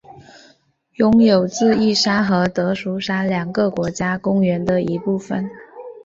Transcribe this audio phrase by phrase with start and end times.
[0.95, 5.47] 拥有智异山和德裕山两个国家公园的一部份。